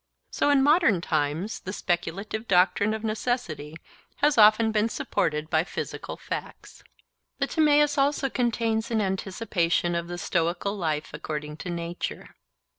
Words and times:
So 0.31 0.49
in 0.49 0.63
modern 0.63 0.99
times 0.99 1.59
the 1.59 1.71
speculative 1.71 2.47
doctrine 2.47 2.95
of 2.95 3.03
necessity 3.03 3.75
has 4.15 4.35
often 4.35 4.71
been 4.71 4.89
supported 4.89 5.47
by 5.47 5.63
physical 5.63 6.17
facts. 6.17 6.83
The 7.37 7.45
Timaeus 7.45 7.99
also 7.99 8.27
contains 8.27 8.89
an 8.89 8.99
anticipation 8.99 9.93
of 9.93 10.07
the 10.07 10.17
stoical 10.17 10.75
life 10.75 11.13
according 11.13 11.57
to 11.57 11.69
nature. 11.69 12.33